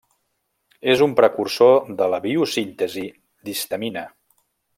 [0.93, 3.05] És un precursor de la biosíntesi
[3.47, 4.07] d'histamina.